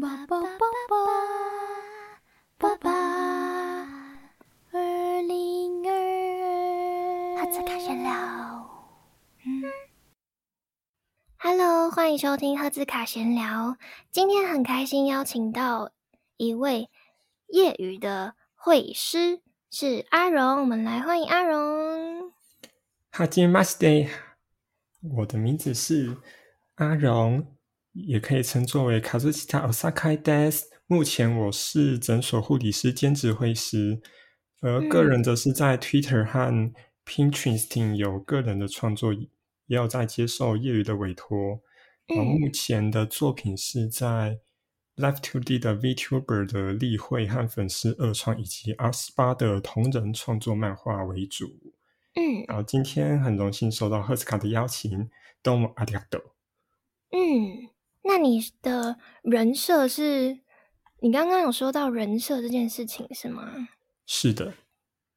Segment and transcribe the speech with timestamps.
[0.00, 0.48] 爸爸爸
[0.88, 0.96] 爸
[2.56, 2.90] 爸爸，
[4.70, 5.92] 二零二
[7.34, 8.12] 二，哈兹卡闲聊。
[9.44, 9.64] 嗯
[11.38, 13.76] ，Hello，欢迎收听赫兹卡闲聊。
[14.12, 15.90] 今天很开心邀请到
[16.36, 16.90] 一位
[17.48, 20.60] 业余的会师，是阿荣。
[20.60, 22.32] 我们来欢迎阿荣。
[23.10, 24.08] 哈基马斯德，
[25.16, 26.16] 我的名字是
[26.76, 27.57] 阿荣。
[28.06, 30.70] 也可以称作为卡祖奇塔奥萨开德斯。
[30.86, 34.00] 目前我是诊所护理师兼职会师，
[34.60, 36.72] 而个人则是在 Twitter 和
[37.04, 41.60] Pinterest 有个人的创作，也有在接受业余的委托。
[42.06, 44.40] 嗯，目前的作品是在
[44.96, 51.46] Live to D 的 VTuber 的例会和粉丝二创，以及 R 十八的同人创作漫画为主。
[52.14, 55.10] 嗯，然后今天很荣幸收到赫斯卡的邀请，
[55.42, 56.18] 多么阿迪亚多。
[57.10, 57.68] 嗯。
[58.08, 60.40] 那你的人设是？
[61.00, 63.68] 你刚刚有说到人设这件事情是吗？
[64.04, 64.54] 是的。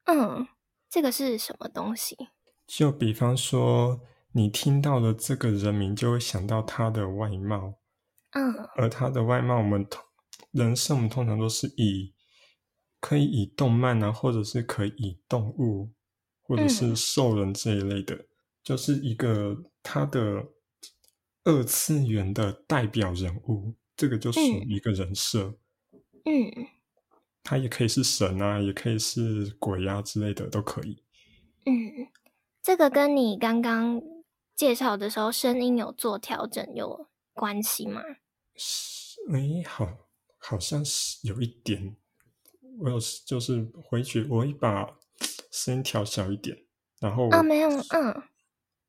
[0.04, 0.46] 嗯，
[0.88, 2.16] 这个是什么东西？
[2.68, 4.00] 就比方说，
[4.32, 7.80] 你听到了这个人名，就会想到他的外貌。
[8.30, 8.54] 嗯。
[8.76, 10.00] 而他的外貌，我们通
[10.52, 12.14] 人设，我们通常都是以
[13.00, 15.90] 可以以动漫啊，或者是可以以动物，
[16.42, 18.26] 或者是兽人这一类的，
[18.62, 20.44] 就是一个他的。
[21.44, 25.58] 二次元的代表人物，这个就属于一个人设。
[26.24, 26.68] 嗯，
[27.42, 31.02] 他也可以是神啊，也可以是鬼啊之类的，都可以。
[31.66, 32.06] 嗯，
[32.62, 34.00] 这个跟你刚刚
[34.54, 38.00] 介绍的时候声音有做调整有关系吗？
[38.54, 41.96] 是，哎，好，好像是有一点。
[42.78, 44.96] 我有就是回去，我会把
[45.50, 46.56] 声音调小一点，
[47.00, 48.22] 然后啊，没有，嗯，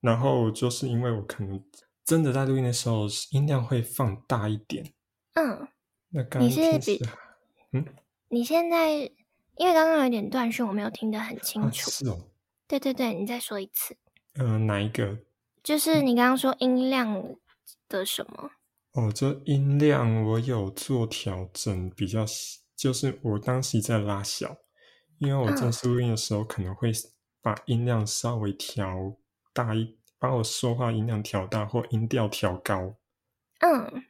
[0.01, 1.63] 然后就是因为我可能。
[2.05, 4.93] 真的在录音的时候，音量会放大一点。
[5.35, 5.67] 嗯，
[6.09, 7.01] 那刚你是比
[7.71, 7.85] 嗯，
[8.29, 8.91] 你现在
[9.55, 11.89] 因为刚刚有点断讯，我没有听得很清楚。
[11.89, 12.29] 是哦，
[12.67, 13.95] 对对对，你再说一次。
[14.35, 15.17] 嗯，哪一个？
[15.63, 17.35] 就是你刚刚说音量
[17.87, 18.51] 的什么？
[18.93, 22.25] 哦，这音量我有做调整，比较
[22.75, 24.57] 就是我当时在拉小，
[25.19, 26.91] 因为我正式录音的时候可能会
[27.41, 29.15] 把音量稍微调
[29.53, 29.97] 大一。
[30.23, 32.95] 把我说话音量调大或音调调高，
[33.59, 34.05] 嗯，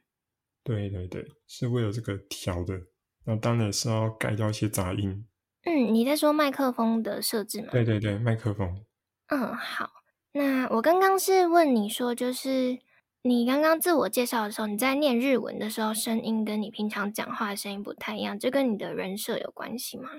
[0.62, 2.80] 对对对，是为了这个调的。
[3.24, 5.26] 那当然是要改掉一些杂音。
[5.64, 7.70] 嗯，你在说麦克风的设置吗？
[7.72, 8.84] 对对对，麦克风。
[9.26, 9.90] 嗯，好。
[10.30, 12.78] 那我刚刚是问你说，就是
[13.22, 20.10] 你刚刚自我介绍的时候，你在念日文的时候，声音跟你平常讲话的声音不太一样，这跟你的人设有关系吗？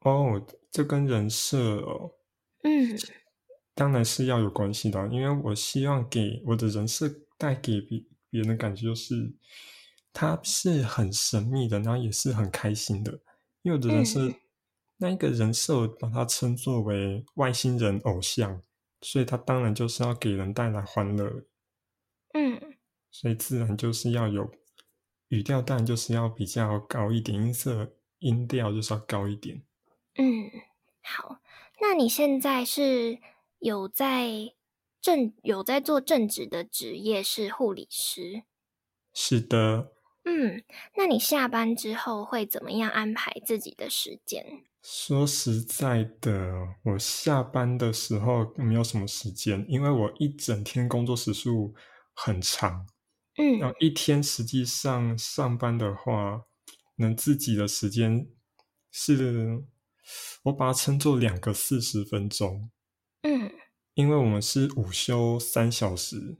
[0.00, 2.10] 哦，这跟人设哦，
[2.64, 2.98] 嗯。
[3.74, 7.98] 当然是要有关系的，因为我希望给我的人设带给别
[8.30, 9.34] 别人的感觉就是，
[10.12, 13.12] 他是很神秘的，然后也是很开心的。
[13.62, 14.32] 因为我的人设，
[14.98, 18.62] 那一个人设把它称作为外星人偶像，
[19.00, 21.44] 所以他当然就是要给人带来欢乐。
[22.32, 22.76] 嗯，
[23.10, 24.48] 所以自然就是要有
[25.28, 29.62] 语调，当然就是要比较高一点，音色音调就是要高一点。
[30.14, 30.48] 嗯，
[31.02, 31.40] 好，
[31.80, 33.18] 那你现在是？
[33.64, 34.52] 有在
[35.00, 38.42] 正有在做正职的职业是护理师，
[39.14, 39.90] 是的。
[40.24, 40.62] 嗯，
[40.98, 44.64] 那你下班之后会怎么样安排自己的时间？
[44.82, 51.74] 说实在的，我下班的时候没有什么时间，因为我一整天工作时数
[52.12, 52.86] 很长。
[53.38, 56.42] 嗯，然后一天实际上上班的话，
[56.96, 58.28] 能自己的时间
[58.92, 59.64] 是，
[60.42, 62.70] 我把它称作两个四十分钟。
[63.24, 63.50] 嗯，
[63.94, 66.36] 因为我们是午休三小时，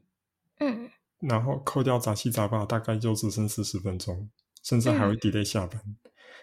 [0.60, 4.28] 嗯，然后扣掉杂七杂八，大概就只剩四十分钟，
[4.62, 5.82] 甚至还会 delay 下班。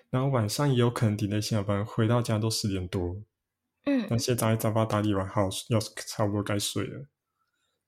[0.09, 3.21] 然后晚上也有可能 delay 下班，回到家都十点多，
[3.85, 7.05] 嗯，那些杂七杂八打理完，好要差不多该睡了。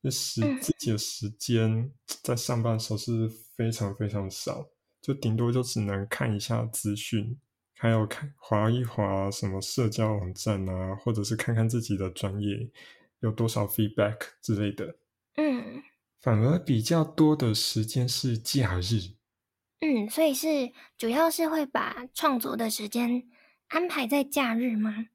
[0.04, 1.92] 就时自己的时间
[2.22, 3.28] 在上班的时候是
[3.58, 4.68] 非常非常少，
[5.02, 7.40] 就顶多就只能看一下资讯。
[7.84, 12.70] 还有看划一划什么社交网站啊，或者是看看自己的专业
[13.20, 14.96] 有多少 feedback 之类的。
[15.36, 15.84] 嗯，
[16.22, 19.16] 反而比较多的时间是假日。
[19.82, 23.30] 嗯，所以是主要是会把创作的时间
[23.68, 25.08] 安排在假日吗？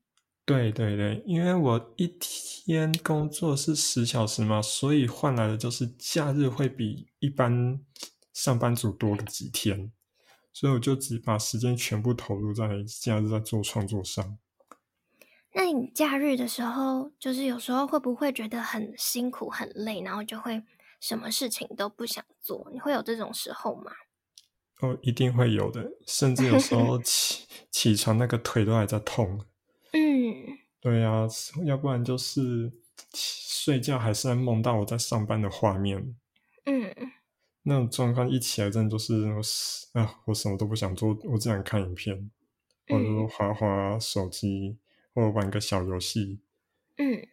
[0.45, 7.81] 对对对，因为我一天工作是十小时嘛，所以换来的就是假日会比一般
[8.35, 9.91] 上班族多个几天。
[10.59, 12.67] 所以我就只把时间全部投入在
[13.01, 14.37] 假日在做创作上。
[15.53, 20.61] 那你假日的时候，就是有时候会不会觉得很辛苦、很累，然后就会
[21.01, 22.69] 什么事情都不想做？
[22.73, 23.93] 你会有这种时候吗？
[24.81, 29.45] 哦，一定会有的，甚至有时候 起起床那个腿都还在痛。
[29.93, 31.29] 嗯，对呀、
[31.67, 32.73] 要不然就是
[33.15, 36.17] 睡觉还是在梦到我在上班的画面。
[37.69, 39.15] 嗯，那种状况一起来，真的就是
[39.93, 42.31] 啊，我什么都不想做，我只想看影片，
[42.89, 44.79] 或者说嗯，滑滑手机，
[45.15, 46.41] 或者玩个小游戏。
[46.97, 47.29] 嗯，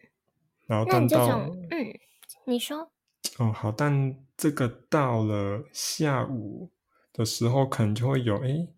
[0.66, 1.28] 然后但到，
[1.70, 1.98] 嗯，
[2.44, 2.90] 你说，
[3.38, 6.70] 哦好，但这个到了下午
[7.12, 8.68] 的时候，可能就会有诶，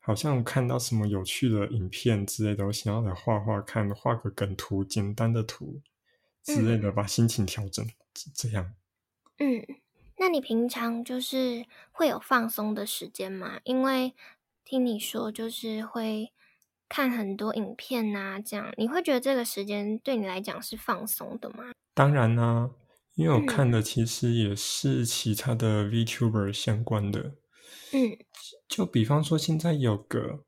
[0.00, 5.80] 好像看到什么有趣的影片之类的，我想要来画画看，画个梗图、简单的图
[6.42, 7.86] 之类的，把心情调整，
[8.34, 8.74] 这样。
[9.38, 9.64] 嗯，
[10.28, 13.60] 那你平常就是会有放松的时间吗？
[13.64, 14.14] 因为
[14.62, 16.34] 听你说就是会
[16.86, 21.72] 看很多影片呐、这样你会觉得这个时间对你来讲是放松的吗？
[21.94, 22.68] 当然啦、
[23.14, 27.36] 因为我看嗯的其实也是其他的 VTuber 相关的，
[27.94, 28.18] 嗯
[28.68, 30.44] 就比方说现在有个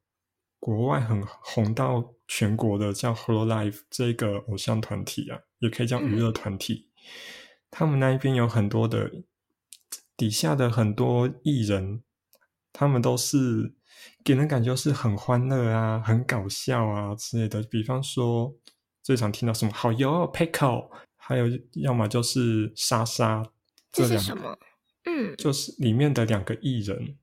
[0.59, 6.91] 国外很红到全国的叫 Hololive 这个偶像团体啊，也可以叫娱乐团体，
[7.71, 9.11] 他们那一边有很多的
[10.21, 12.03] 底下的很多艺人，
[12.75, 13.73] 他们都是
[14.23, 17.63] 给人感觉是很欢乐啊、很搞笑啊之类的。
[17.63, 18.55] 比方说，
[19.03, 21.47] 最常听到什么好油 Pickle，还有
[21.77, 23.43] 要么就是莎莎，
[23.91, 24.59] 这是两个什么？
[25.05, 27.17] 嗯就是里面的两个艺人。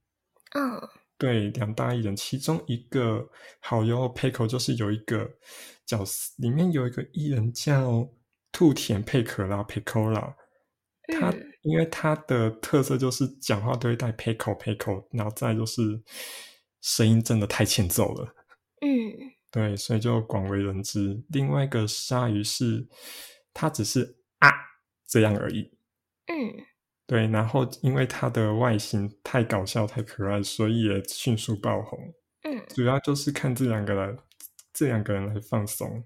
[0.55, 0.81] 嗯
[1.19, 3.29] 对，两大艺人，其中一个
[3.59, 5.37] 好哟 Pickle 就是有一个
[5.85, 8.09] 角色，里面有一个艺人叫
[8.51, 10.33] 兔田佩可拉 Picola，
[11.19, 16.01] 他嗯因为他的特色就是讲话都会带 Pickle Pickle，然后再就是
[16.81, 18.33] 声音真的太欠揍了，
[18.81, 21.21] 嗯 对，所以就广为人知。
[21.29, 22.87] 另外一个鲨鱼是，
[23.53, 24.49] 它只是啊
[25.05, 25.71] 这样而已，
[26.27, 26.65] 嗯
[27.05, 31.99] 对，然后因为它的外形太搞笑、太可爱，所以也迅速爆红。
[32.43, 34.17] 嗯主要就是看这两个人，
[34.73, 36.05] 这两个人来放松。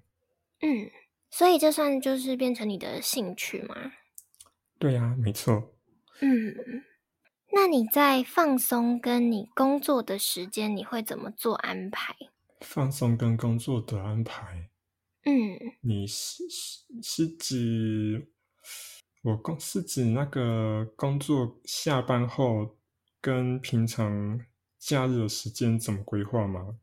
[0.60, 0.90] 嗯，
[1.30, 3.92] 所以这算就是变成你的兴趣吗？
[4.82, 5.76] 对呀、没错。
[6.20, 6.82] 嗯，
[7.52, 12.16] 那你在放松跟你工作的时间，你会怎么做安排？
[12.60, 14.70] 放松跟工作的安排，
[15.24, 18.32] 嗯你是是是指
[19.22, 22.76] 我工是指那个工作下班后
[23.20, 24.40] 跟平常
[24.80, 26.78] 假日的时间怎么规划吗？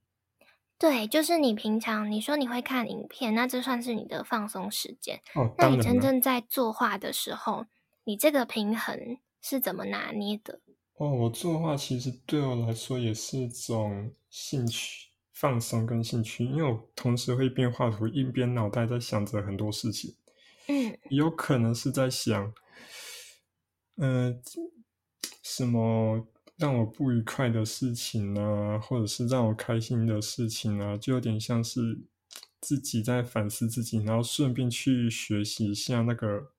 [0.78, 5.22] 对，就是你平常你说你会看影片，那这算是你的放松时间。
[5.36, 5.81] 哦，那你。
[5.81, 7.66] 真正在作画的时候，
[8.10, 10.60] 你这个平衡是怎么拿捏的？
[10.96, 20.16] 哦，我作画其实对我来说也是一种兴趣，放松跟兴趣，因为我同时会边画图一边脑袋在想着很多事情。
[20.66, 22.52] 嗯有可能是在想，
[23.98, 24.36] 呃，
[25.44, 26.28] 什么
[26.58, 32.00] 让我不愉快的事情啊，或者是让我开心的事情啊，就有点像是
[32.60, 36.52] 自己在反思自己，然后顺便去学习一下那个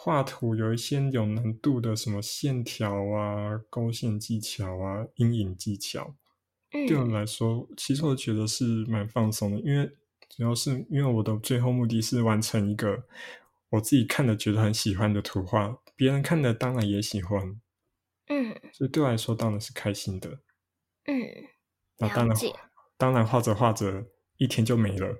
[0.00, 6.14] 画图有一些有难度的什么线条啊、勾线技巧啊、阴影技巧。
[6.70, 9.90] 对我嗯来说，其实我觉得是蛮放松的，因为
[10.28, 13.08] 主要是因为我的最后目的是完成一个
[13.70, 17.60] 我自己看的觉得很喜欢的图画，别人看的当然也喜欢，
[18.28, 20.30] 嗯所以对我来说当然是开心的。
[21.06, 21.26] 嗯，
[21.98, 22.36] 那当然，
[22.96, 24.06] 当然画着画着
[24.36, 25.18] 一天就没了。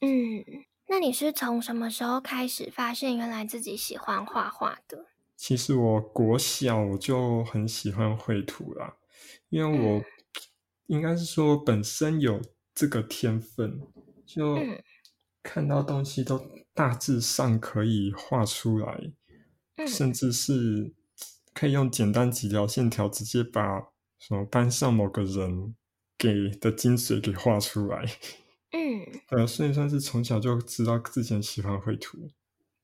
[0.00, 0.44] 嗯。
[0.92, 5.06] 那你是从什么时候开始发现原来自己喜欢画画的？
[5.34, 8.94] 其实我国小我就很喜欢绘图啦，
[9.48, 10.04] 因为我嗯
[10.88, 12.42] 应该是说本身有
[12.74, 13.80] 这个天分，
[14.26, 14.82] 就嗯
[15.42, 16.38] 看到东西都
[16.74, 19.12] 大致上可以画出来，
[19.76, 20.92] 嗯甚至是
[21.54, 23.80] 可以用简单几条线条直接把
[24.18, 25.74] 什么班上某个人
[26.18, 28.04] 给的精髓给画出来。
[28.72, 32.18] 嗯呃，所以算是从小就知道自己喜欢绘图。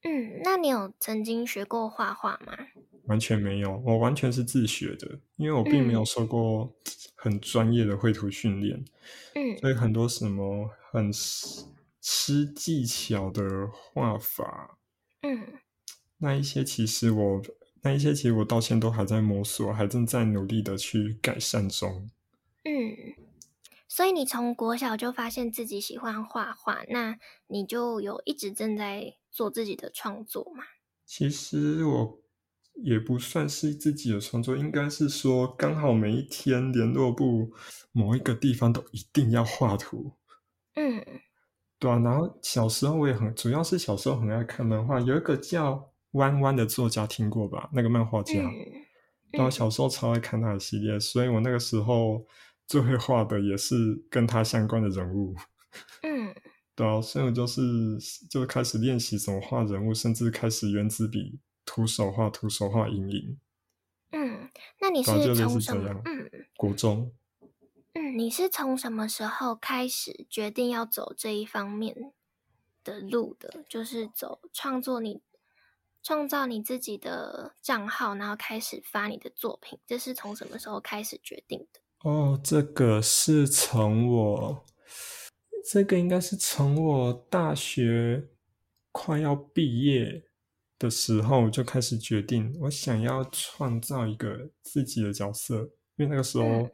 [0.03, 2.57] 嗯，那你有曾经学过画画吗？
[3.07, 6.71] 完全没有，我完全是自学的，因为我并没有嗯受过
[7.15, 8.85] 很专业的绘图训练，
[9.35, 11.65] 嗯所以很多什么很吃
[12.01, 14.79] 吃技巧的画法，
[15.23, 15.55] 嗯
[16.19, 17.43] 那一些其实我
[17.81, 22.11] 那一些其实我到现在都还在摸索，还正在努力的去改善中。
[22.65, 23.15] 嗯，
[23.99, 30.63] 所以你从国小就发现自己喜欢画画，那你就有一直正在做自己的创作嘛？
[31.05, 32.21] 其实我
[32.77, 37.51] 也不算是自己的创作，应该是说刚好每一天联络部
[37.91, 40.13] 某一个地方都一定要画图。
[40.77, 41.05] 嗯
[41.81, 47.69] 对啊，然后小时候我也很，主要是小时候很爱看漫画，有一个叫弯弯的作家，听过吧？
[47.73, 48.55] 那个漫画家，嗯，
[49.33, 52.25] 然后小时候超爱看他的系列，所以我那个时候
[52.69, 55.35] 最会画的也是跟他相关的人物。
[56.03, 56.33] 嗯
[56.77, 57.61] 对啊，所以我就是
[58.31, 63.41] 就开始练习怎么画人物，甚至开始原子笔徒手画、徒手画阴影。
[64.13, 64.49] 嗯，
[64.81, 66.01] 那你是从什么？
[66.05, 67.13] 嗯国中，
[67.95, 72.13] 嗯，你是从什么时候开始决定要走这一方面
[72.85, 73.65] 的路的？
[73.69, 75.21] 就是走创作你
[76.01, 81.81] 创造你自己的账号，然后开始发你的作品，这是从什么时候开始决定的？
[82.05, 84.65] 哦，这个是从我，
[85.71, 88.29] 这个应该是从我大学
[88.93, 90.25] 快要毕业
[90.79, 96.71] 的时候就开始决定，我想要创造一个自己的角色，因为那个时候嗯。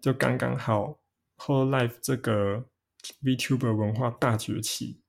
[0.00, 0.98] 就刚刚好
[1.38, 2.66] Whole Life 这个
[3.22, 5.00] VTuber 文化大崛起，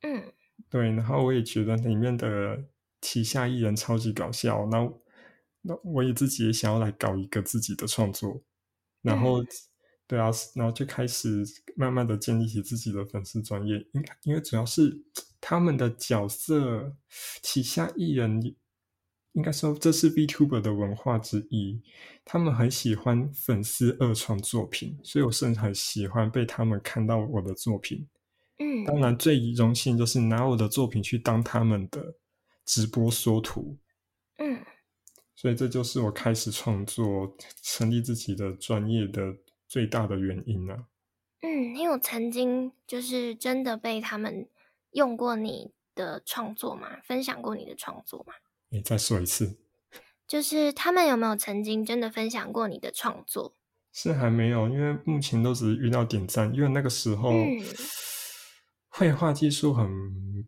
[0.00, 0.32] 嗯。
[0.70, 2.64] 对，然后我也觉得里面的
[3.02, 5.02] 旗下艺人超级搞笑，然后
[5.60, 8.42] 那我也自己也想要来搞一个自己的创作，
[9.02, 9.42] 然后、
[10.06, 10.18] 对。
[10.18, 11.44] 啊，然后就开始
[11.76, 14.98] 慢慢的建立起自己的粉丝专业，因因为主要是
[15.38, 16.96] 他们的角色
[17.42, 18.42] 旗下艺人，
[19.32, 21.82] 应该说这是 VTuber 的文化之一，
[22.24, 28.08] 他们很喜欢粉丝二创作品，所以我甚至很喜欢被他们看到我的作品。
[28.58, 32.14] 嗯当然，最荣幸就是拿我的作品去当他们的
[32.64, 33.76] 直播缩图，
[34.38, 34.58] 嗯
[35.40, 39.36] 所以这就是我开始创作、成立自己的专业的
[39.68, 40.86] 最大的原因啊。
[41.42, 44.48] 嗯，你有曾经就是真的被他们
[44.90, 46.98] 用过你的创作吗？
[47.04, 48.34] 分享过你的创作吗？
[48.70, 49.56] 你再说一次，
[50.26, 53.54] 就是他们有没有曾经真的分享过你的创作？
[53.92, 57.62] 是还没有，因为目前都只是遇到点赞，因为那个时候嗯
[58.88, 59.88] 绘画技术很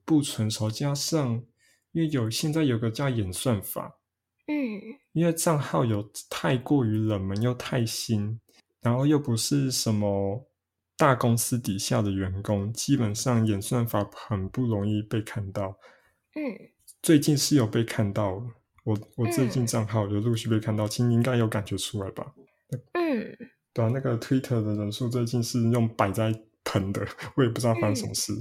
[0.05, 1.45] 不成熟，加上
[1.93, 4.00] 因为有现在有个叫演算法，
[4.47, 4.81] 嗯
[5.13, 8.41] 因为账号有太过于冷门又太新，
[8.81, 10.49] 然后又不是什么
[10.97, 15.79] 大公司底下的员工，基本上演算法很不容易被看到。
[16.35, 16.71] 嗯
[17.03, 18.43] 最近是有被看到了，
[18.85, 22.35] 我我最近嗯账号有陆续被看到，其实你应该有感觉出来吧？
[22.93, 23.37] 嗯
[23.73, 26.33] 对啊，那个 Twitter 的人数最近是用摆在
[26.65, 27.07] 喷的，
[27.37, 28.33] 我也不知道发生什么事。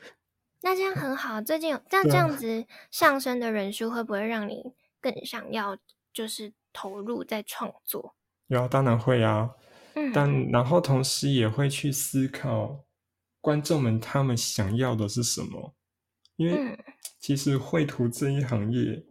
[0.62, 1.40] 那这样很好。
[1.40, 4.62] 最近有那这样子上升的人数，会不会让你
[5.04, 5.76] 更想要
[6.14, 8.14] 就是投入在创作？
[8.46, 9.50] 有啊，当然会啊，
[9.92, 12.86] 嗯但然后同时也会去思考
[13.42, 15.74] 观众们他们想要的是什么，
[16.36, 16.78] 因为嗯。
[17.20, 19.04] 其实绘图这一行业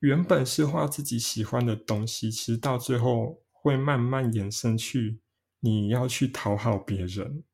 [0.00, 5.20] 原本是画自己喜欢的东西，其实到最后会慢慢延伸去
[5.60, 7.44] 你要去讨好别人，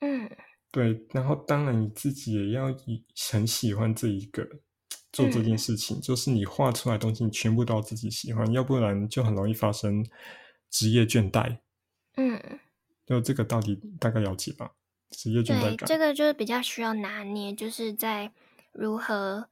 [0.00, 0.28] 嗯。
[0.70, 4.46] 对，然后当然你自己也要以很喜欢这一个
[5.12, 10.04] 做这件嗯事情，就是你画出来的东西你全部都要自己喜欢，要不然就很容易发生
[10.70, 11.58] 职业倦怠。
[12.16, 12.40] 嗯，
[13.06, 14.72] 就这个到底大概了解吧？
[15.10, 15.86] 职业倦怠，感。
[15.86, 18.32] 这个就是比较需要拿捏，就是在
[18.72, 19.48] 如何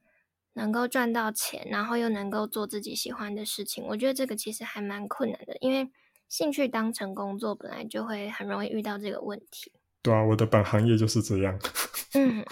[0.53, 3.83] 能够赚到钱，然后又能够做自己喜欢的事情。
[3.87, 5.89] 我觉得这个其实还蛮困难的，因为
[6.29, 9.71] 兴趣当成工作，本来就会很容易遇到这个问题。
[10.03, 11.59] 对啊，我的本行业就是这样。
[12.13, 12.45] 嗯，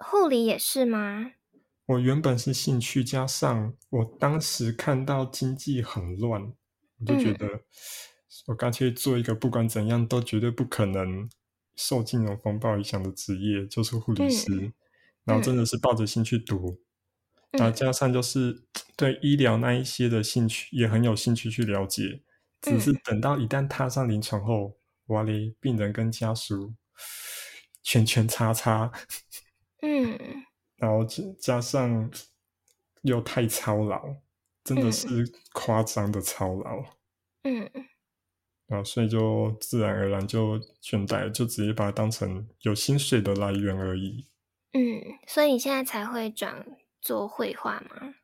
[0.00, 1.32] 护理也是吗？
[1.86, 6.42] 我原本是兴趣，加上我当时看到经济很乱，
[7.00, 7.36] 我就觉嗯。
[7.38, 7.60] 得
[8.46, 11.28] 我干脆做一个不管怎样都绝对不可能
[11.76, 14.72] 受金融风暴影响的职业，就是护理师。
[15.24, 16.80] 然后真的是抱着兴趣读，
[17.52, 17.74] 然后嗯。
[17.74, 22.22] 加上就是对医疗那一些的兴趣也很有兴趣去了解，
[22.60, 23.00] 只是嗯。
[23.04, 24.76] 等到一旦踏上临床后，
[25.06, 26.74] 哇嘞，病人跟家属
[27.82, 28.92] 圈圈叉叉，
[29.82, 30.44] 嗯
[30.76, 32.10] 然后加加上
[33.02, 34.16] 又太操劳，
[34.62, 36.84] 真的嗯是夸张的操劳。
[37.44, 37.70] 嗯
[38.66, 44.26] 然后所以就自然而然就倦怠，就直接把它当成有薪水的来源而已。
[44.72, 46.66] 嗯，所以你现在才会转
[47.02, 48.14] 做绘画吗？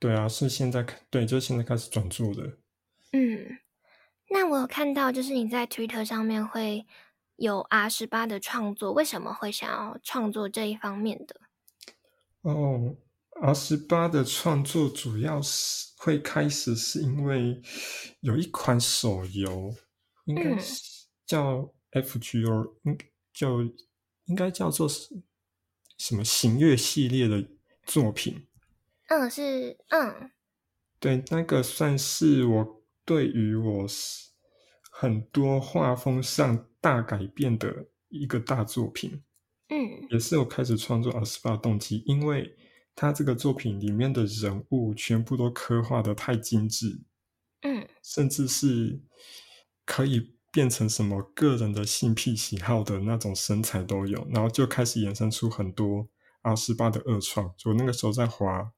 [0.00, 2.58] 对啊，是现在对，就现在开始转做的。
[3.12, 3.58] 嗯，
[4.30, 6.84] 那我有看到，就是你在 Twitter 上面会
[7.36, 11.40] 有 R 十八的创作，为什么会想要创作这一方面的？
[12.42, 12.96] 哦
[13.42, 17.60] ，R 十八的创作主要是会开始是因为
[18.20, 19.74] 有一款手游，
[20.24, 22.98] 应该嗯是叫 FGO，应
[23.32, 23.62] 就
[24.24, 25.22] 应该叫做是
[25.98, 27.46] 什么行月系列的
[27.84, 28.46] 作品。
[29.08, 30.30] 嗯，是嗯
[30.98, 34.30] 对，那个算是我对于我是
[34.90, 39.22] 很多画风上大改变的一个大作品。
[39.70, 40.06] 嗯。
[40.10, 42.54] 也是有开始创作阿斯巴的动机，因为
[42.94, 47.00] 他这个作品里面的人物全部都刻画的太精致，
[47.62, 47.88] 嗯。
[48.02, 49.00] 甚至是
[49.86, 56.08] 可以变成什么个人的性癖喜好的那种身材都有，然后就开始衍生出很多
[56.42, 57.54] 阿斯巴的二创。
[57.56, 58.72] 就那个时候在滑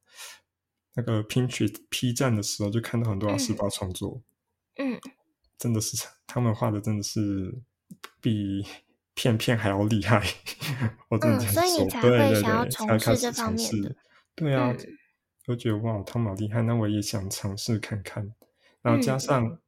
[0.95, 4.23] 那个 Pinterest P 站的时候，就看到很多阿斯巴创作，
[4.77, 5.01] 嗯。
[5.59, 5.97] 真的是
[6.27, 7.63] 他们画的真的是
[8.21, 8.67] 比
[9.15, 10.23] 片片还要厉害。
[11.09, 13.97] 我真的嗯，这样所以说，你才会想要，从事才开始这方面尝试的。。
[14.35, 14.99] 对啊，嗯
[15.45, 18.33] 就觉得哇，他们好厉害，那我也想尝试看看。
[18.81, 19.59] 然后加嗯上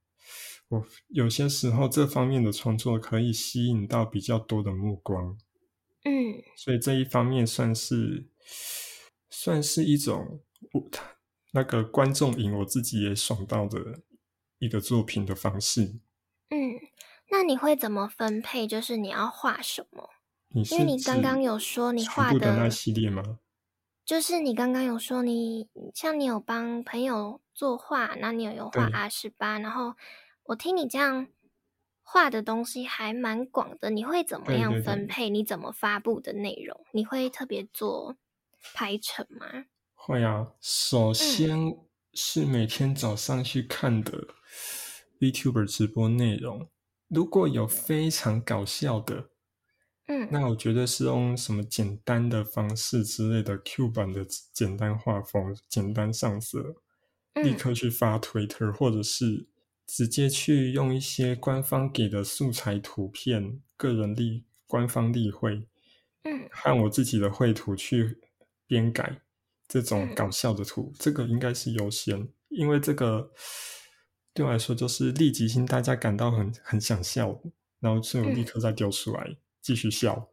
[0.69, 5.37] 我有些时候这方面的创作可以吸引到比较多的目光，
[6.05, 8.29] 嗯所以这一方面算是
[9.29, 10.41] 算是一种
[10.73, 10.89] 我
[11.53, 14.01] 那个观众赢，我自己也爽到的
[14.59, 15.97] 一个作品的方式。
[17.45, 18.67] 你会怎么分配？
[18.67, 20.11] 就是你要画什么？
[20.71, 23.39] 因为你刚刚有说你画部的那系列吗？
[24.05, 29.95] 就是你刚刚有说你像你有帮朋友作画，那你有有画对 R 十八，然后
[30.45, 31.27] 我听你这样
[32.03, 35.31] 画的东西还蛮广的，你会怎么样对对对分配？
[35.31, 36.85] 你怎么发布的内容？
[36.93, 38.17] 你会特别做
[38.75, 39.47] 排程吗？
[39.95, 41.77] 会啊，首嗯先
[42.13, 44.13] 是每天早上去看的
[45.19, 46.69] VTuber 直播内容，
[47.15, 49.31] 如果有非常搞笑的，
[50.09, 50.29] 嗯。
[50.31, 56.77] 那我觉得是用什么简单的方式之类的 Q 版的简单画风、简单上色，
[57.41, 57.57] 立嗯。
[57.57, 59.47] 刻去发 Twitter，或者是
[59.87, 65.69] 直接去用一些官方给的素材图片、个人立、官方例会，
[66.25, 66.49] 嗯。
[66.51, 68.19] 和我自己的绘图去
[68.67, 69.21] 编改
[69.69, 70.15] 这种嗯。
[70.15, 73.31] 搞笑的图，这个应该是优先，因为这个
[74.35, 77.41] 对我来说就是立即性，大家感到很很想笑，
[77.79, 78.45] 然后所以我立嗯。
[78.45, 80.29] 刻再丢出来继续笑，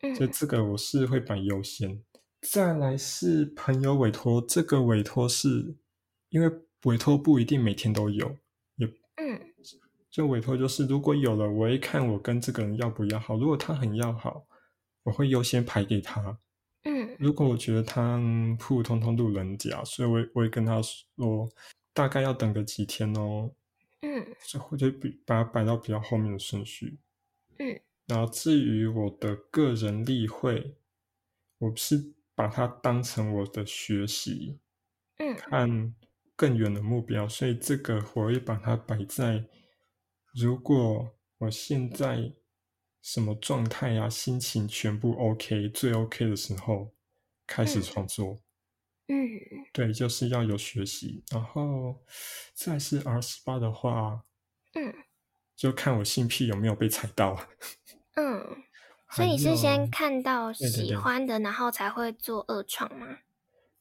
[0.00, 0.28] 所以。
[0.28, 2.02] 嗯这个我是会摆优先。
[2.42, 5.76] 再来是朋友委托，这个委托是
[6.28, 6.50] 因为
[6.84, 8.36] 委托不一定每天都有，
[8.74, 8.86] 也
[9.16, 9.40] 嗯。
[10.10, 14.44] 就委托就是如果有了，我会看我跟这个人要不要好，如果他很要好，
[15.04, 16.38] 我会优先排给他。
[16.82, 17.16] 嗯。
[17.18, 21.48] 如果我觉得他嗯普普通通路人甲，所以我我会跟他说，
[21.96, 23.50] 大概要等个几天哦，
[24.02, 24.36] 嗯。
[24.38, 26.98] 所以我就比把它摆到比较后面的顺序。
[27.58, 27.80] 嗯。
[28.06, 30.76] 然后至于我的个人例会，
[31.58, 34.58] 我是把它当成我的学习，
[35.18, 35.36] 嗯。
[35.36, 35.94] 看
[36.36, 39.46] 更远的目标，所以这个我会把它摆在，
[40.34, 42.34] 如果我现在
[43.02, 46.92] 什么状态啊，心情全部 OK，最 OK 的时候
[47.46, 47.82] 开始嗯。
[47.82, 48.34] 创作。
[48.34, 48.40] 嗯
[49.72, 52.04] 对，就是要有学习，然后
[52.54, 54.24] 再是 R 十八的话，
[54.74, 54.94] 嗯
[55.54, 57.48] 就看我性癖有没有被踩到。
[58.16, 58.62] 嗯，
[59.10, 63.18] 所以你是先看到对对对喜欢的，然后才会做二创吗？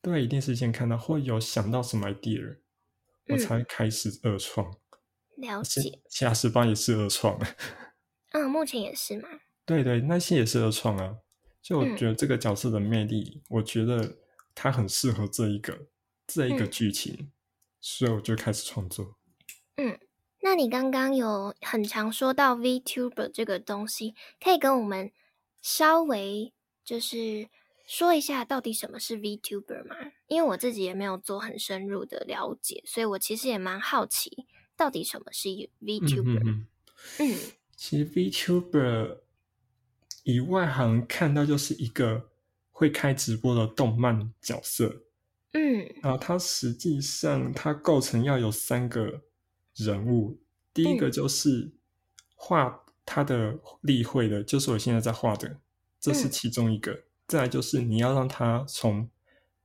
[0.02, 2.58] 对，一定是先看到或有想到什么 idea，
[3.28, 4.76] 我嗯才开始二创。
[5.38, 6.02] 了解。
[6.08, 7.40] 其他十八也是二创，
[8.32, 9.28] 嗯，目前也是吗？
[9.66, 11.18] 对对，那些也是二创啊。
[11.62, 14.16] 就我嗯觉得这个角色的魅力，我觉得
[14.56, 15.88] 他很适合这一个
[16.26, 17.32] 这一个嗯剧情，
[17.80, 19.18] 所以我就开始创作。
[19.76, 20.00] 嗯，
[20.42, 25.12] 那你刚刚有很常说到 VTuber 这个东西，可以跟我们
[25.62, 27.50] 稍微就是
[27.86, 29.96] 说一下到底什么是 VTuber 吗？
[30.28, 36.40] 因为我自己也没有做很深入的了解，所以我其实也蛮好奇，到底什么是嗯 VTuber？
[36.40, 36.68] 嗯嗯
[37.20, 37.38] 嗯，
[37.76, 39.20] 其实 VTuber
[40.24, 42.32] 以外行看到就是一个
[42.78, 45.04] 会开直播的动漫角色，
[45.54, 45.90] 嗯。
[46.04, 49.22] 然后它实际上它构成要有三个
[49.76, 50.38] 人物，
[50.74, 51.12] 第一个嗯。
[51.12, 51.72] 就是
[52.36, 55.58] 画他的例会的，就是我现在在画的，
[56.02, 56.32] 这是嗯。
[56.32, 57.06] 其中一个。
[57.28, 59.10] 再来就是你要让它从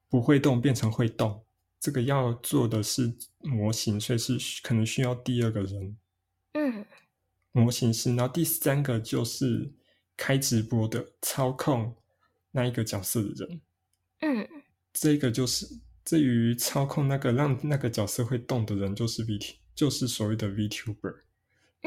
[0.08, 1.44] 不会动变成会动，
[1.80, 5.96] 这个要做的是模型，所以是可能需要第二个人
[6.52, 6.86] 嗯。
[7.50, 8.14] 模型师。
[8.14, 9.72] 然后第三个就是
[10.16, 11.96] 开直播的操控
[12.52, 13.60] 那一个角色的人。
[14.20, 14.48] 嗯
[14.92, 15.66] 这个就是
[16.04, 21.20] 至于操控那个让那个角色会动的人，就是 V T，就是所谓的 VTuber。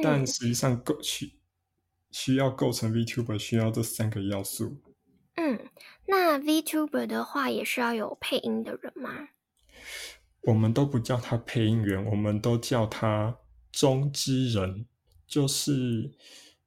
[0.02, 1.34] 但嗯实际上构需
[2.12, 4.78] 需要构成 VTuber 需要这三个要素。
[5.36, 5.60] 嗯，
[6.06, 9.30] 那 VTuber 的话也是要有配音的人吗？
[10.42, 13.38] 我们都不叫他配音员，我们都叫他
[13.72, 14.86] 中之人，
[15.28, 16.12] 就是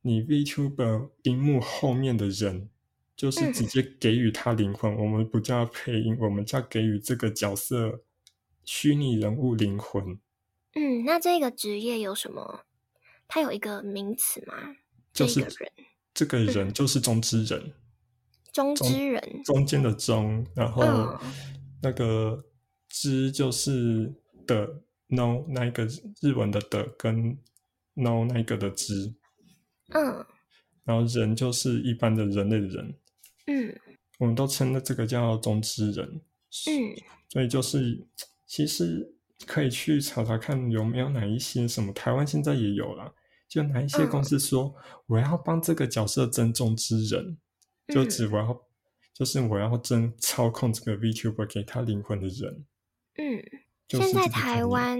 [0.02, 2.70] 你 VTuber 荧幕后面的人，
[3.16, 4.94] 就是直嗯接给予他灵魂。
[4.94, 8.02] 我们不叫配音，我们叫给予这个角色
[8.64, 10.18] 虚拟人物灵魂。
[10.74, 12.64] 嗯，那这个职业有什么？
[13.26, 14.76] 它有一个名词吗？
[15.12, 15.72] 就是这个人，
[16.14, 17.72] 这个人嗯就是中之人，
[18.52, 19.42] 中中之人。
[19.44, 21.18] 中间的中，然后嗯
[21.82, 22.44] 那个
[22.88, 24.14] 之就是
[24.46, 25.86] 的 no 那一个
[26.20, 27.38] 日文的的跟
[27.94, 29.14] no 那一个的之，
[29.88, 30.24] 嗯
[30.84, 32.94] 然后人就是一般的人类的人，
[33.46, 33.78] 嗯
[34.18, 36.20] 我们都称的这个叫中之人。
[36.68, 36.94] 嗯
[37.28, 38.06] 所以就是
[38.46, 39.14] 其实
[39.46, 43.12] 可以去查查看有没有哪一些什么，台湾现在也有啦，
[43.48, 44.74] 就哪一些公司说
[45.06, 47.38] 我要帮这个角色争中之人，
[47.88, 48.62] 就嗯指我要
[49.12, 52.66] 就是我要争操控这个 VTuber 给他灵魂的人。
[53.16, 53.42] 嗯。
[53.88, 54.98] 现在台湾，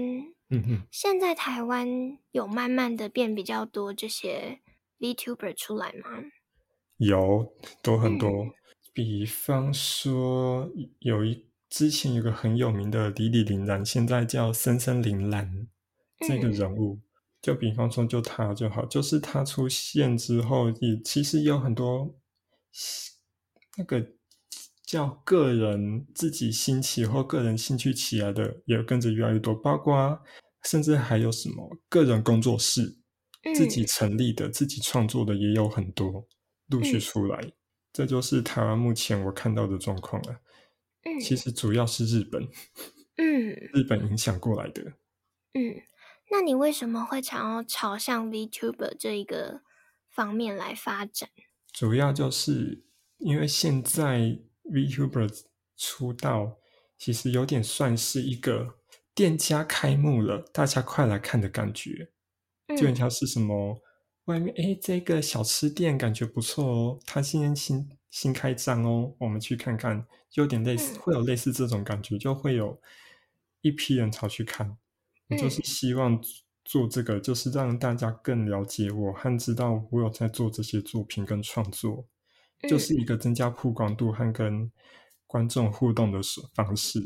[0.49, 1.85] 嗯哼，现在台湾
[2.31, 4.61] 有慢慢的变比较多这些
[4.99, 6.23] VTuber 出来吗？
[6.97, 8.51] 有都很多，嗯
[8.93, 15.67] 比方说有一之前有个很有名的李李林然，现在叫森森林兰
[16.27, 16.47] 这个。
[16.47, 16.99] 嗯人物，
[17.41, 22.15] 就比方说就他就好，就是他出现之后，也其实有很多
[23.77, 24.03] 那个
[24.83, 30.19] 叫个人自己兴起或个人兴趣起来的，也跟着越来越多，包括
[30.63, 32.97] 甚至还有什么个人工作室。
[33.55, 36.27] 自己嗯成立的、自己创作的也有很多
[36.67, 37.51] 陆续嗯出来，
[37.93, 40.41] 这就是台湾目前我看到的状况了。
[41.03, 42.43] 嗯其实主要是日本，
[43.15, 44.81] 嗯 日本影响过来的。
[45.53, 45.81] 嗯，
[46.31, 49.61] 那你为什么会想要朝向 VTuber 这一个
[50.09, 51.29] 方面来发展？
[51.71, 52.83] 主要就是
[53.19, 55.45] 因为现在 VTuber
[55.77, 56.57] 出道，
[56.97, 58.79] 其实有点算是一个
[59.15, 62.11] 店家开幕了，大家快来看的感觉。
[62.77, 63.81] 就像是什么
[64.27, 72.79] 外面哎，这个小吃店感觉不错哦，它今天新新开张哦，我们去看看，就有点类似，嗯会有类似这种感觉，就会有
[73.61, 74.77] 一批人潮去看。
[75.29, 76.21] 我就是嗯希望
[76.65, 82.05] 做这个，就是让大家更了解我和知道我有在做这些作品跟创作，
[82.67, 84.69] 就是嗯一个增加曝光度和跟
[85.25, 86.99] 观众互动的手方式。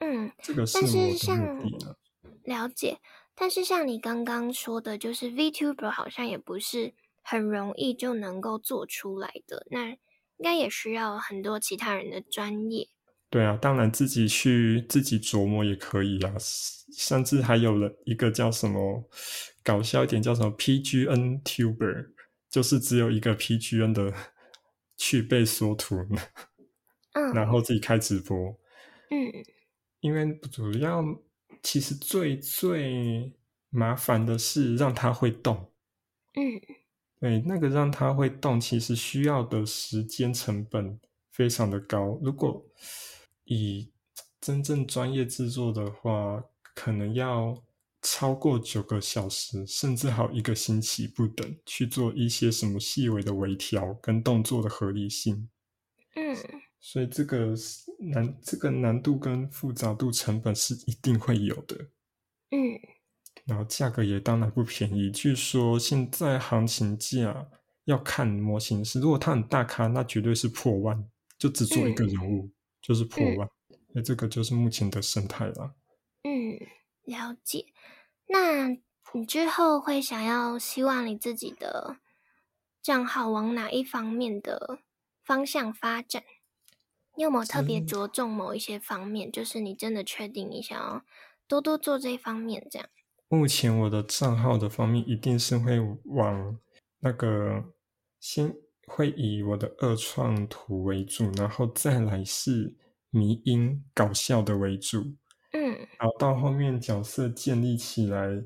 [0.00, 1.96] 嗯，这个是但我的目的呢。
[2.44, 2.98] 了解，
[3.34, 12.88] 但是像你刚刚说的，就是 VTuber 好像也不是很容易就能够做出来的，那应该也需要很多其他人的专业。
[13.30, 16.34] 对啊，当然自己去自己琢磨也可以啊，
[16.96, 19.08] 甚至还有了一个叫什么
[19.64, 22.10] 搞笑一点叫什么 PGN Tuber，
[22.50, 24.12] 就是只有一个 PGN 的
[24.98, 25.96] 去背缩图，
[27.12, 28.36] 然嗯后自己开直播。
[29.10, 29.32] 嗯
[30.00, 31.02] 因为主要
[31.62, 33.32] 其实最最
[33.70, 35.70] 麻烦的是让它会动，
[36.34, 36.60] 嗯
[37.20, 40.98] 对，那个让它会动，其实需要的时间成本
[41.30, 42.18] 非常的高。
[42.20, 42.66] 如果
[43.44, 43.92] 以
[44.40, 46.44] 真正专业制作的话，
[46.74, 47.62] 可能要
[48.02, 55.48] 超过九个小时，甚至好一个星期不等，去做一些什么细微的微调跟动作的合理性。
[56.16, 56.36] 嗯
[56.82, 61.76] 所以这个是难，这个难度跟复杂度成本是一定会有的。
[62.50, 62.78] 嗯
[63.46, 67.48] 然后价格也当然不便宜，据说现在行情价
[67.84, 73.48] 要看模型师，如果他很大咖，那绝对是破万，就只做一个人物、就是破万。
[73.94, 75.74] 那、这个就是目前的生态啦。
[76.22, 76.58] 嗯，
[77.04, 77.66] 了解。
[78.26, 78.68] 那
[79.12, 81.98] 你之后会想要希望你自己的
[82.80, 84.78] 账号往哪一方面的
[85.24, 86.22] 方向发展？
[87.16, 89.30] 你有没有特别着重某一些方面？
[89.30, 91.04] 就是你真的确定你想要
[91.46, 92.88] 多多做这一方面，这样？
[93.28, 96.58] 目前我的账号的方面一定是会往
[97.00, 97.64] 那个
[98.20, 98.54] 先
[98.86, 102.76] 会以我的二创图为主，然后再来是
[103.10, 105.16] 迷音搞笑的为主，
[105.52, 108.44] 嗯然后到后面角色建立起来，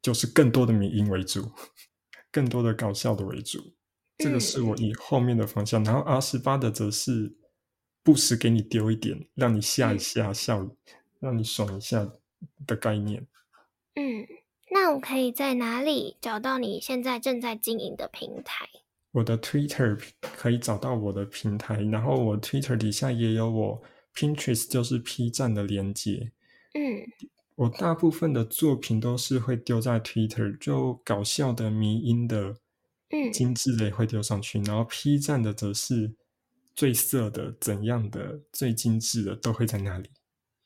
[0.00, 1.50] 就是更多的迷音为主，
[2.30, 3.74] 更多的搞笑的为主。
[4.18, 5.82] 这个是我以后面的方向。
[5.82, 7.36] 然后 R 十八的则是
[8.04, 10.70] 不时给你丢一点，让你吓一下、笑，
[11.18, 12.12] 让你爽一下
[12.66, 13.26] 的概念。
[13.96, 14.26] 嗯，
[14.70, 18.68] 那我可以在哪里找到你现在正在经营的平台？
[19.12, 23.82] 我的 Twitter 可以找到我的平台，然后我 Twitter 底下也有我
[24.14, 26.32] Pinterest 就是 P 站的连接。
[26.74, 27.06] 嗯
[27.54, 32.56] 我大部分的作品都是会丢在 Twitter，就搞笑的、迷音的、
[33.10, 36.12] 嗯精致的也会丢上去，然后 P 站的则是
[36.74, 40.10] 最色的、怎样的、最精致的都会在那里。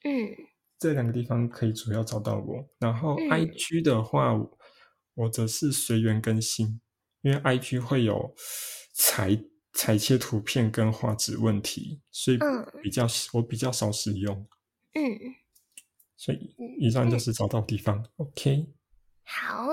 [0.04, 0.30] 嗯
[0.78, 2.68] 这两个地方可以主要找到我。
[2.78, 4.32] 然后嗯 IG 的话，
[5.14, 6.80] 我则是随缘更新，
[7.22, 8.34] 因为 IG 会有
[8.94, 9.36] 裁
[9.72, 14.48] 裁切图片跟画质问题，所以嗯比较我比较少使用。
[14.94, 15.34] 嗯，
[16.16, 18.06] 所以以上就是找到地方。
[18.16, 18.72] OK，
[19.24, 19.66] 好。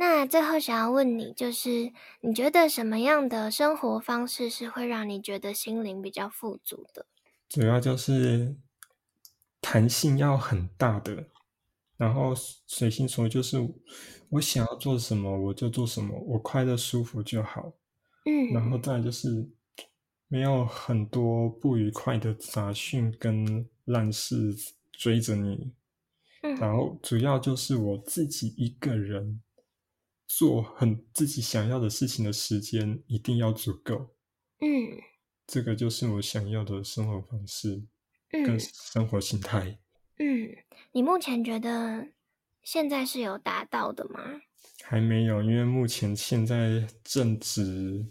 [0.00, 7.04] 那最后想要问你，就是你觉得什么样的生活方式是会让你觉得心灵比较富足的？
[7.50, 8.56] 主要就是
[9.60, 11.26] 弹性要很大的，
[11.98, 12.32] 然后
[12.66, 13.58] 随心所欲，就是
[14.30, 17.74] 我想要做什么我就做什么，我快乐舒服就好。
[18.24, 19.50] 嗯，然后再就是
[20.28, 24.56] 没有很多不愉快的杂讯跟烂事
[24.92, 25.74] 追着你。
[26.40, 29.42] 嗯，然后主要就是我自己一个人
[30.32, 34.14] 做很自己想要的事情的时间一定要足够。
[34.60, 35.02] 嗯，
[35.44, 37.82] 这个就是我想要的生活方式
[38.30, 39.80] 跟嗯生活心态。
[40.18, 40.56] 嗯，
[40.92, 42.06] 你目前觉得
[42.62, 44.42] 现在是有达到的吗？
[44.84, 48.06] 还没有，因为目前现在正值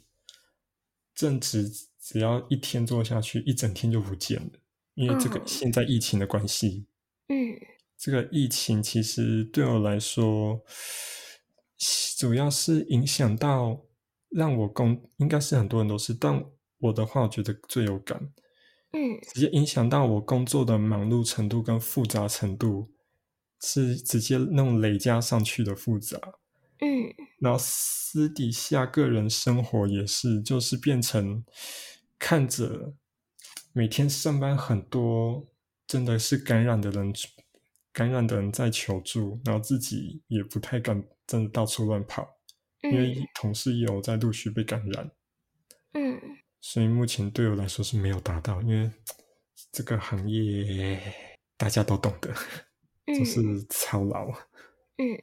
[1.16, 4.52] 正值，只要一天做下去，一整天就不见了。
[4.96, 6.86] 因为这个嗯现在疫情的关系，
[7.30, 7.58] 嗯
[7.98, 10.62] 这个疫情其实对我来说，
[12.18, 13.86] 主要是影响到
[14.30, 16.44] 让我工，应该是很多人都是，但
[16.80, 18.32] 我的话，我觉得最有感，
[18.92, 22.92] 嗯直接影响到我工作的忙碌程度跟复杂程度，
[23.62, 26.18] 是直接那种累加上去的复杂。
[26.82, 31.44] 嗯然后私底下个人生活也是，就是变成
[32.18, 32.94] 看着
[33.72, 35.48] 每天上班很多
[35.88, 37.14] 真的是感染的人，
[37.94, 42.28] 感染的人在求助，然后自己也不太敢真的到处乱跑，
[42.82, 45.12] 因嗯为同事也有在陆续被感染，
[45.94, 46.20] 嗯
[46.60, 48.92] 所以目前对我来说是没有达到，因为
[49.72, 51.00] 这个行业
[51.56, 52.34] 大家都懂得，
[53.06, 54.28] 就嗯是操劳。
[54.98, 55.22] 嗯，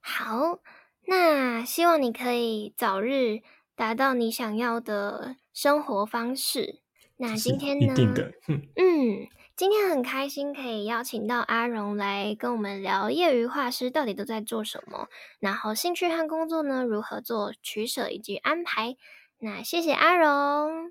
[0.00, 0.60] 好，
[1.06, 3.42] 那希望你可以早日
[3.76, 6.82] 达到你想要的生活方式。
[7.18, 7.84] 那今天呢？
[7.84, 9.28] 一定的，嗯，嗯，
[9.62, 15.06] 今天很开心可以邀请到阿荣来跟我们聊业余画师到底都在做什么，
[15.38, 18.96] 然后兴趣和工作呢如何做取舍以及安排。
[19.38, 20.90] 那谢谢阿荣，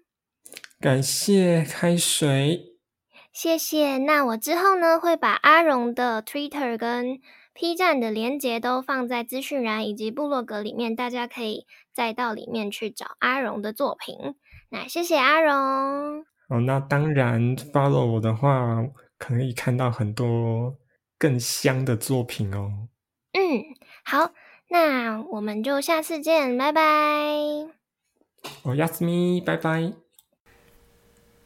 [0.79, 2.77] 感谢开水。
[3.33, 3.97] 谢谢。
[3.97, 7.19] 那我之后呢会把阿荣的 Twitter 跟
[7.53, 14.15] P 站的连接都放在资讯栏以及部落格里面，大家可以再到里面去找阿荣的作品。
[14.69, 16.23] 那谢谢阿荣。
[16.51, 18.83] 哦，那当然，follow 我的话，
[19.17, 20.75] 可以看到很多
[21.17, 22.89] 更香的作品哦。
[23.31, 23.63] 嗯，
[24.03, 24.31] 好，
[24.67, 26.81] 那我们就下次见，拜拜。
[28.63, 29.93] 哦，亚斯米，拜拜。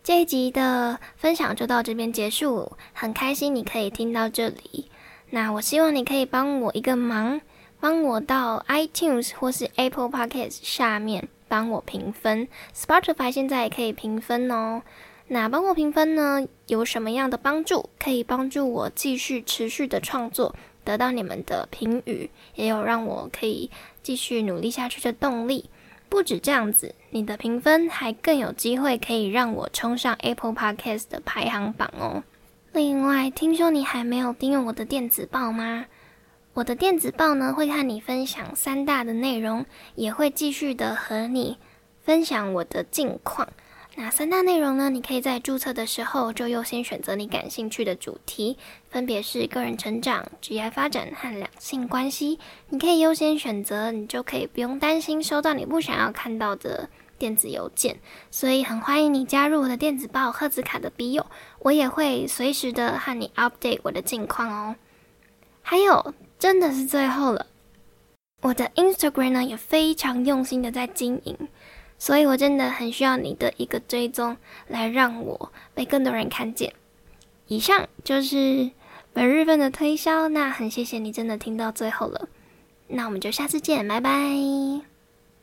[0.02, 4.90] 这一集的分享就到这边结束，很开心你可以听到这里。
[5.30, 7.40] 那我希望你可以帮我一个忙，
[7.80, 14.82] 帮我到 iTunes 或是 Apple Podcast 下面帮我评分，Spotify 现在也可以评分哦。
[15.28, 17.90] 那帮我评分呢，有什么样的帮助？
[18.00, 23.72] 可以帮助我继续持续的创作，得到你们的评语，也有让我可以
[24.04, 25.70] 继续努力下去的动力。
[26.08, 32.24] 不止这样子，你的评分还更有机会可以让我冲上 Apple Podcast 的排行榜哦。
[32.72, 35.88] 另外，听说你还没有订阅我的电子报吗？
[36.56, 39.66] 我的电子报呢，会和你分享三大的内容，
[39.96, 41.58] 也会继续的和你
[42.02, 43.50] 分享我的近况。
[43.96, 48.58] 那三大内容呢，你可以在注册的时候就优先选择你感兴趣的主题，
[48.90, 52.40] 分别是个人成长、职业发展和两性关系。
[52.70, 56.90] 你可以优先选择，你就可以不用担心收到你不想要看到的
[57.20, 57.98] 电子邮件。
[58.32, 61.26] 所以很欢迎你加入我的电子报赫兹卡的笔友，
[61.60, 64.76] 我也会随时的和你 update 我的近况哦。
[65.62, 67.48] 还有，真的是最后了，
[68.42, 71.38] 我的 Instagram 呢也非常用心的在经营。
[71.98, 74.36] 所以我真的很需要你的一个追踪，
[74.68, 76.74] 来让我被更多人看见。
[77.48, 78.70] 以上就是
[79.14, 82.28] 本日份的推销，那很谢谢你真的听到最后了，
[82.88, 84.95] 那我们就下次见，拜拜。